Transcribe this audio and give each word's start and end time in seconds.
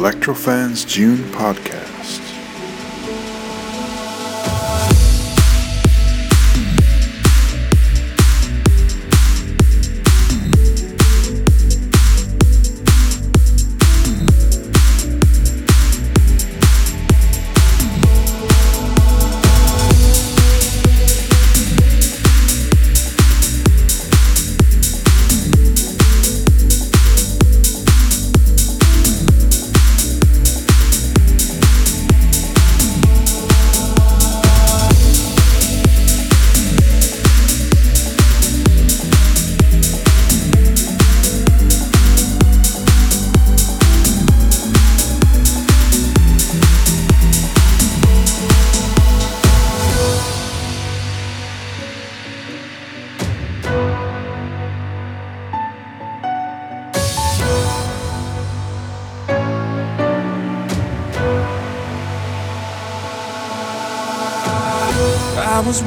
Electrofans 0.00 0.86
June 0.86 1.18
podcast. 1.30 1.59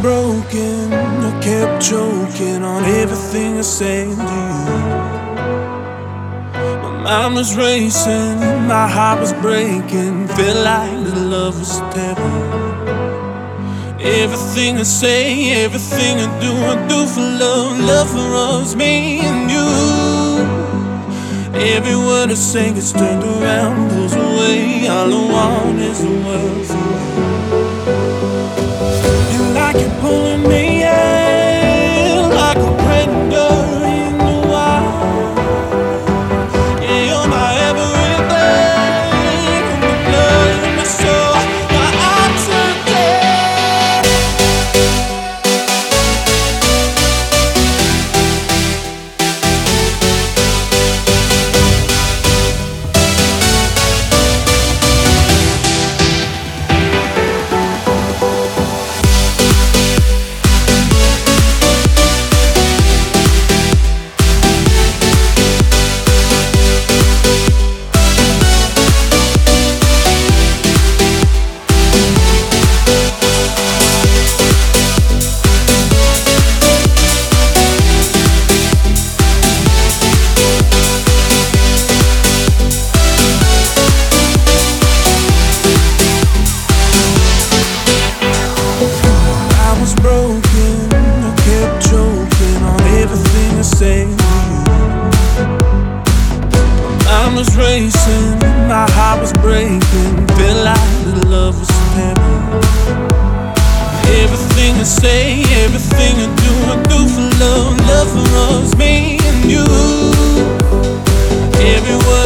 broken. 0.04 0.92
I 0.92 1.32
kept 1.42 1.82
choking 1.82 2.62
on 2.62 2.84
everything 2.84 3.58
I 3.58 3.62
said 3.62 4.10
to 4.10 4.38
you. 4.38 4.58
My 6.84 6.92
mind 7.06 7.36
was 7.36 7.56
racing, 7.56 8.38
my 8.68 8.88
heart 8.96 9.22
was 9.22 9.32
breaking. 9.46 10.28
Felt 10.28 10.60
like 10.72 11.00
the 11.08 11.16
love 11.34 11.58
was 11.58 11.80
dead. 11.96 12.18
Everything 14.02 14.78
I 14.78 14.84
say, 14.84 15.64
everything 15.64 16.14
I 16.26 16.28
do, 16.44 16.52
I 16.72 16.76
do 16.92 17.00
for 17.14 17.28
love. 17.44 17.80
Love 17.80 18.10
for 18.16 18.30
us, 18.48 18.76
me 18.76 19.22
and 19.30 19.50
you. 19.56 19.70
Every 21.76 21.96
word 21.96 22.30
I 22.30 22.34
say 22.34 22.74
gets 22.74 22.92
turned 22.92 23.24
around, 23.24 23.88
goes 23.92 24.16
away. 24.16 24.86
All 24.96 25.14
I 25.20 25.32
want 25.34 25.80
is 25.80 26.00
the 26.02 26.12
world 26.26 26.66
for 26.68 27.20
you. 27.20 27.23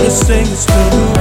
blessings 0.07 0.65
to 0.65 1.16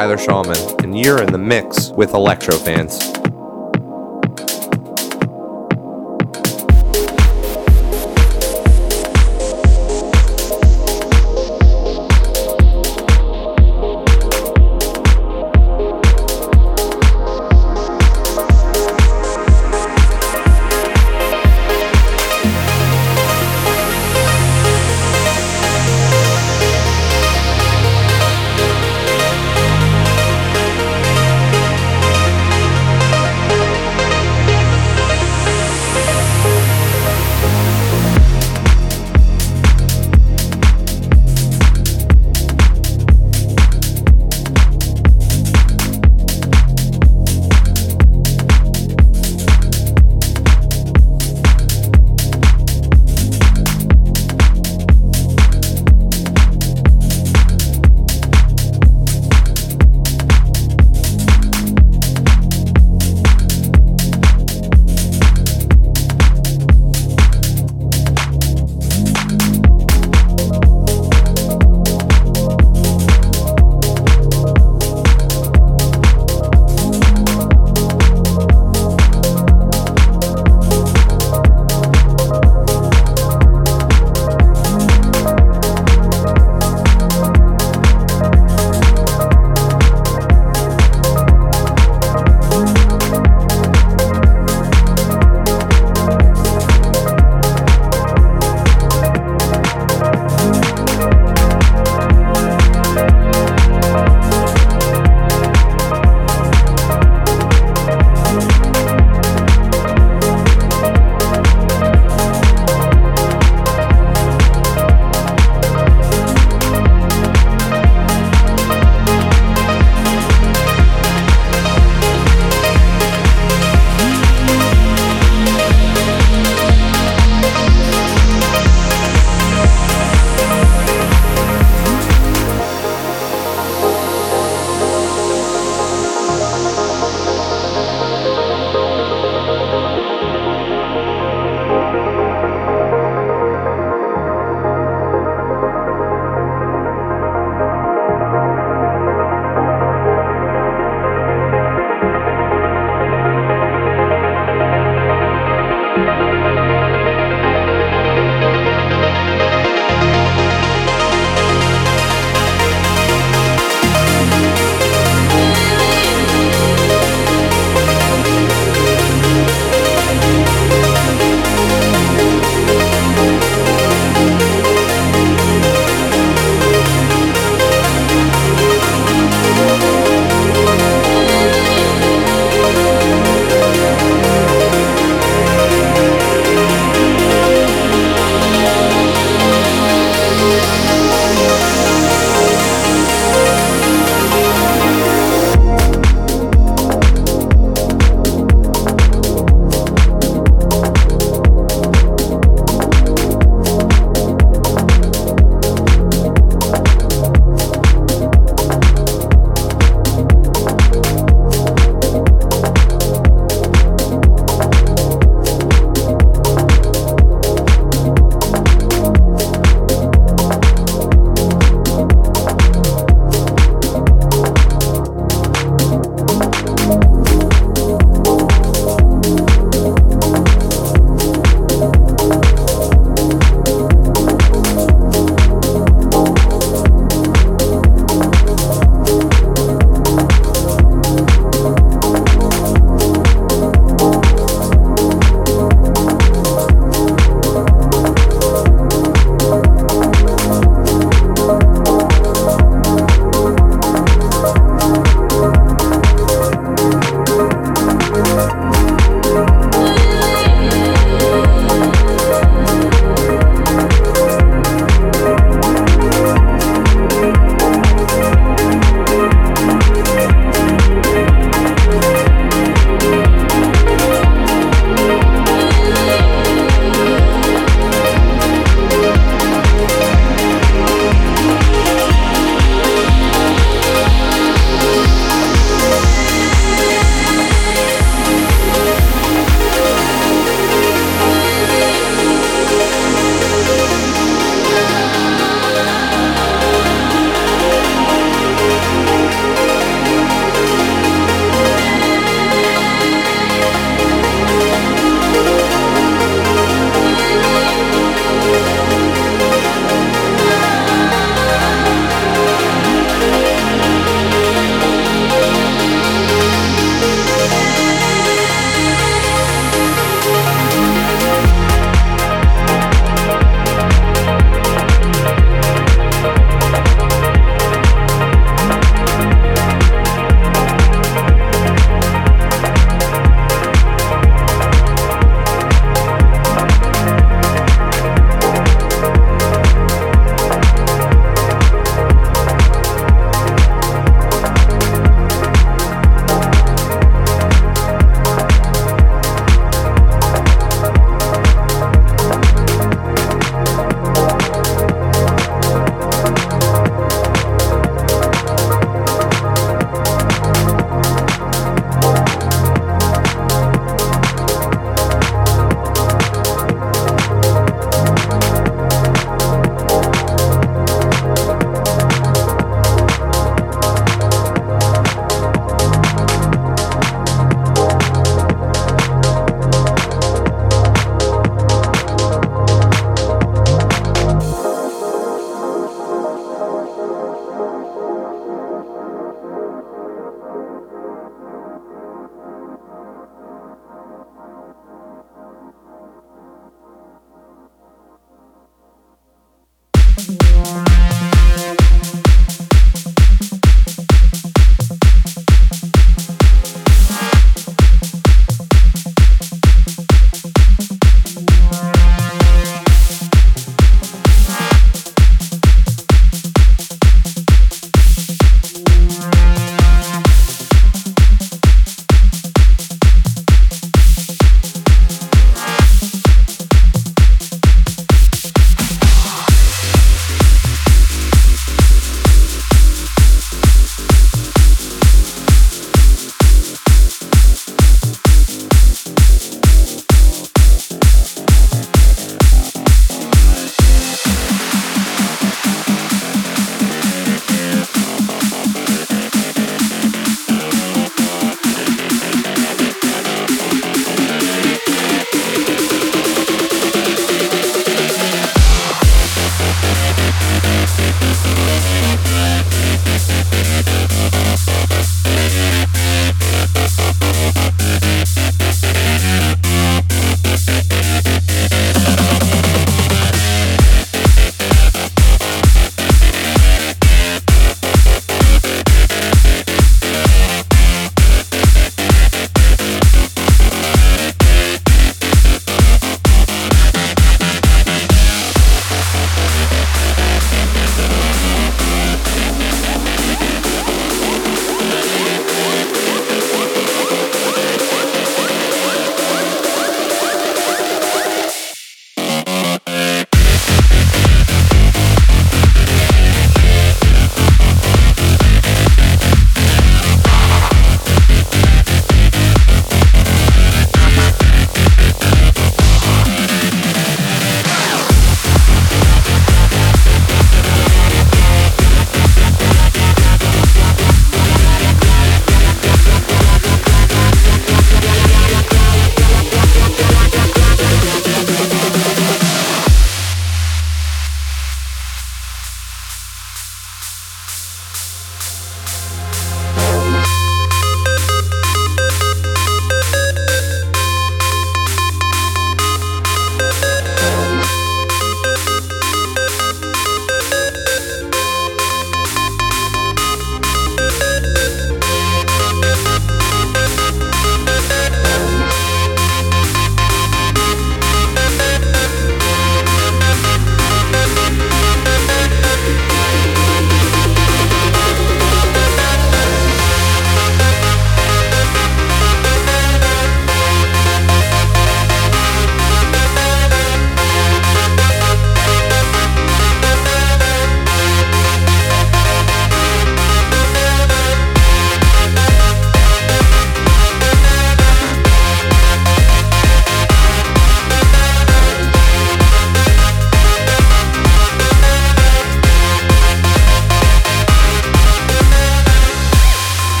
Tyler 0.00 0.16
Shawman, 0.16 0.82
and 0.82 0.98
you're 0.98 1.20
in 1.20 1.30
the 1.30 1.36
mix 1.36 1.90
with 1.90 2.14
Electro 2.14 2.56
Fans. 2.56 3.09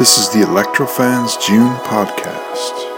This 0.00 0.16
is 0.16 0.30
the 0.30 0.38
Electrofans 0.38 1.38
June 1.46 1.74
podcast. 1.84 2.89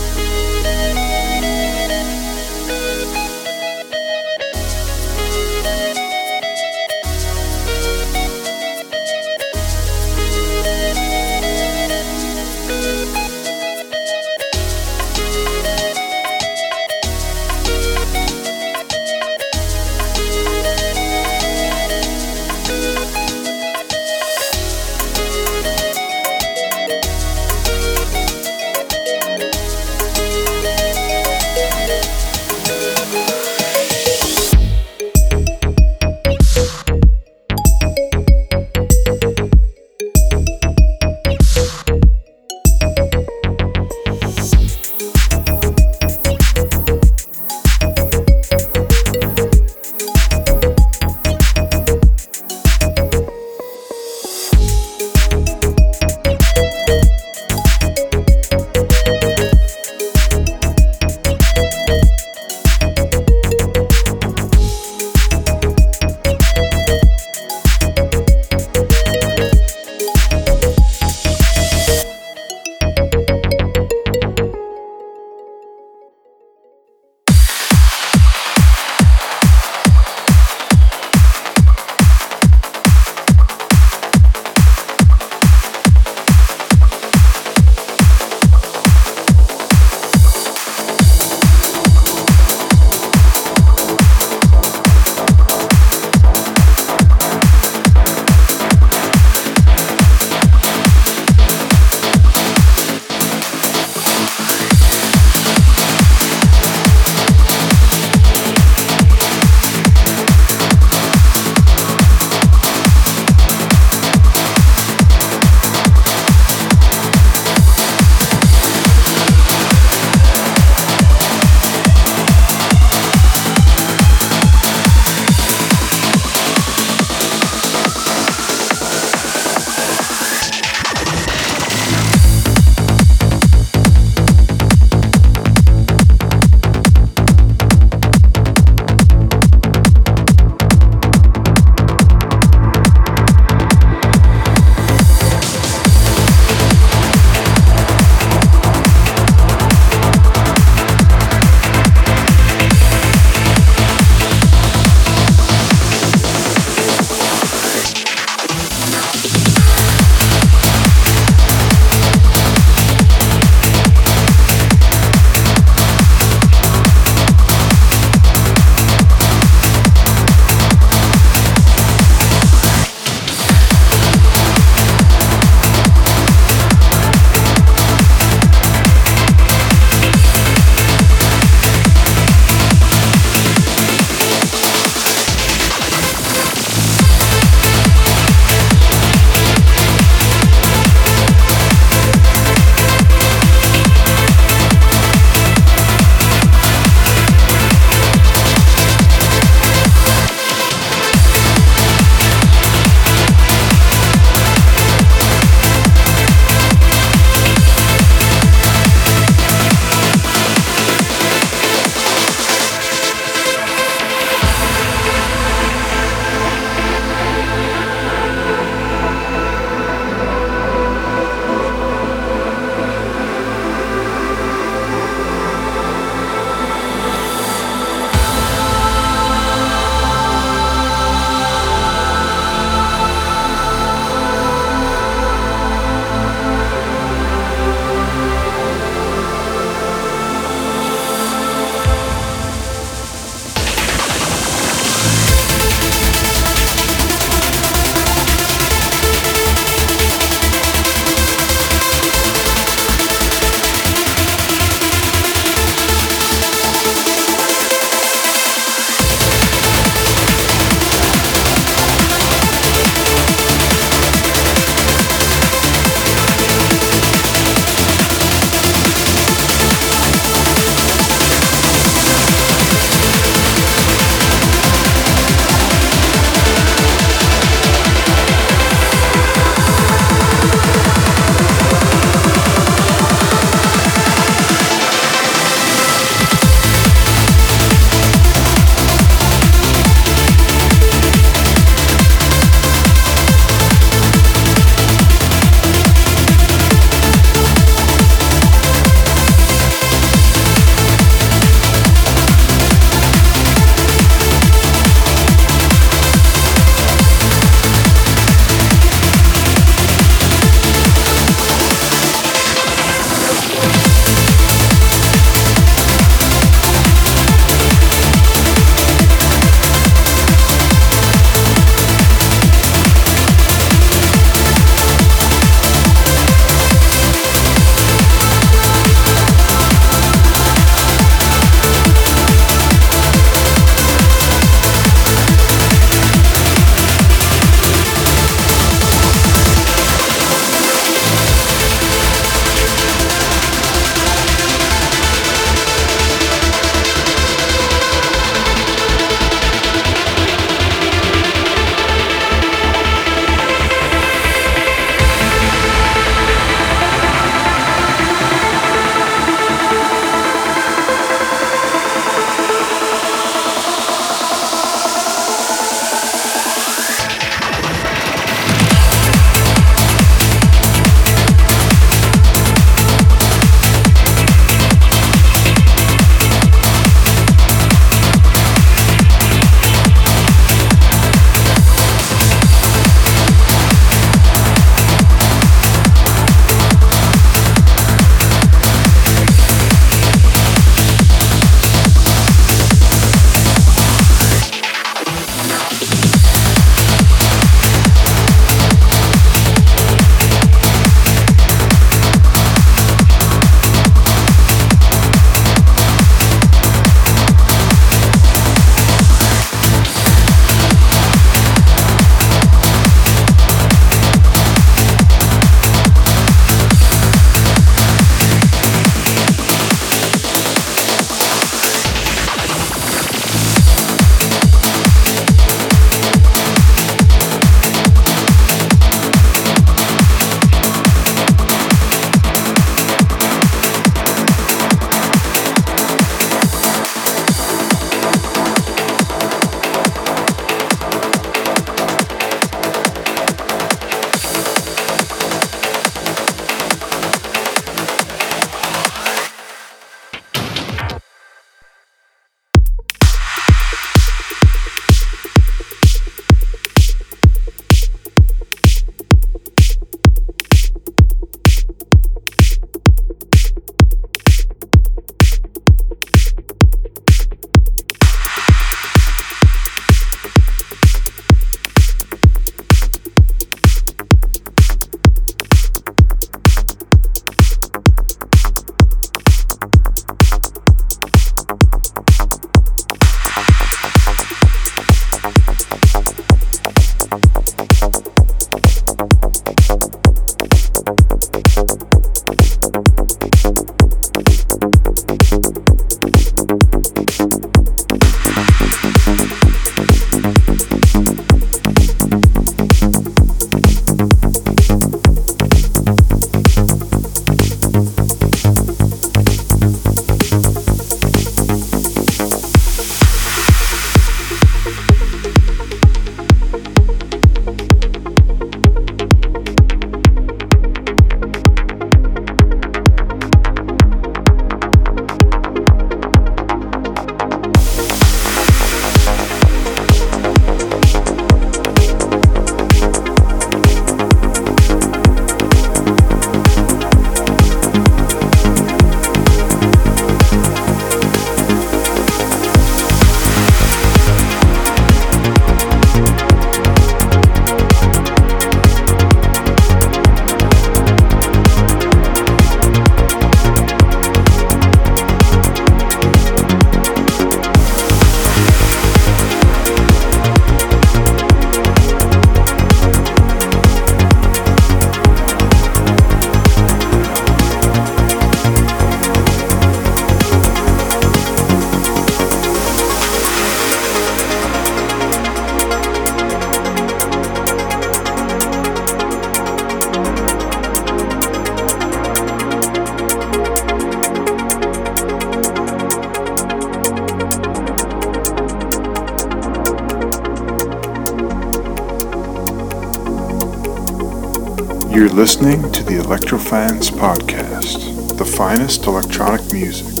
Listening 595.21 595.71
to 595.71 595.83
the 595.83 595.99
Electrofans 595.99 596.89
Podcast, 596.89 598.17
the 598.17 598.25
finest 598.25 598.87
electronic 598.87 599.53
music. 599.53 600.00